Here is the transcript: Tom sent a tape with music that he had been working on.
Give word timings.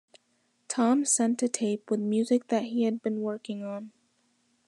Tom 0.67 1.05
sent 1.05 1.43
a 1.43 1.47
tape 1.47 1.91
with 1.91 1.99
music 1.99 2.47
that 2.47 2.63
he 2.63 2.85
had 2.85 3.03
been 3.03 3.21
working 3.21 3.61
on. 3.63 3.91